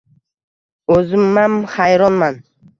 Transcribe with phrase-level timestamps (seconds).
[0.95, 2.45] O`zimam xayronman